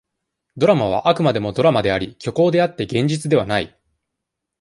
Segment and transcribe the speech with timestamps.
[0.57, 3.77] ドラマは、あくまでもドラマであり、虚構であって、現実ではない。